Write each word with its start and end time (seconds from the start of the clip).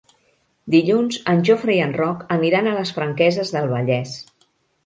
Dilluns 0.75 1.19
en 1.33 1.43
Jofre 1.49 1.75
i 1.75 1.77
en 1.87 1.93
Roc 1.99 2.23
aniran 2.39 2.71
a 2.71 2.75
les 2.81 2.95
Franqueses 2.99 3.55
del 3.59 3.71
Vallès. 3.75 4.19